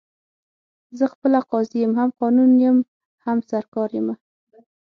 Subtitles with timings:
[0.97, 2.77] زه خپله قاضي یم، هم قانون یم،
[3.25, 4.15] هم سرکار یمه